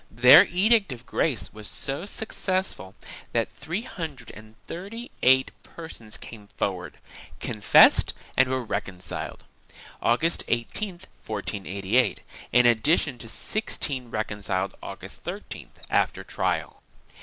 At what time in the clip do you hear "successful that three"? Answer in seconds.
2.07-3.83